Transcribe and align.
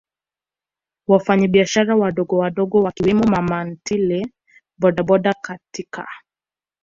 wafanyabiashara 1.07 1.95
wadogowadogo 2.01 2.83
Wakiwemo 2.83 3.23
mamantilie 3.23 4.27
bodaboda 4.79 5.33
katika 5.41 6.07